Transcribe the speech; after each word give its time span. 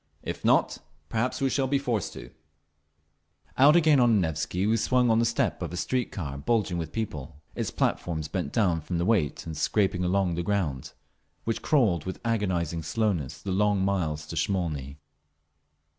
If 0.23 0.43
not, 0.43 0.79
perhaps 1.09 1.41
we 1.41 1.49
shall 1.51 1.67
be 1.67 1.77
forced 1.77 2.13
to…." 2.13 2.31
Out 3.55 3.75
again 3.75 3.99
on 3.99 4.15
the 4.15 4.19
Nevsky 4.19 4.65
we 4.65 4.75
swung 4.77 5.11
on 5.11 5.19
the 5.19 5.25
step 5.25 5.61
of 5.61 5.71
a 5.71 5.77
streetcar 5.77 6.39
bulging 6.39 6.79
with 6.79 6.91
people, 6.91 7.39
its 7.53 7.69
platforms 7.69 8.27
bent 8.27 8.51
down 8.51 8.81
from 8.81 8.97
the 8.97 9.05
weight 9.05 9.45
and 9.45 9.55
scraping 9.55 10.03
along 10.03 10.33
the 10.33 10.41
ground, 10.41 10.93
which 11.43 11.61
crawled 11.61 12.05
with 12.05 12.19
agonising 12.25 12.81
slowness 12.81 13.43
the 13.43 13.51
long 13.51 13.85
miles 13.85 14.25
to 14.25 14.35
Smolny. 14.35 14.97